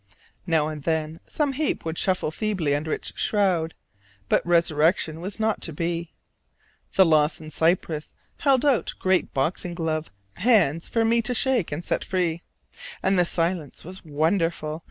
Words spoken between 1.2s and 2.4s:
some heap would shuffle